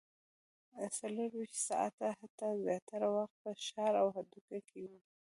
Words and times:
څلورویشت 0.97 1.57
ساعته 1.69 2.05
هټۍ 2.19 2.53
زیاتره 2.65 3.07
وخت 3.17 3.35
په 3.43 3.51
ښار 3.65 3.93
او 4.01 4.07
هډو 4.15 4.39
کې 4.49 4.59
وي 4.89 4.99